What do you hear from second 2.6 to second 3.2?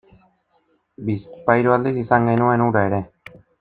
hura ere.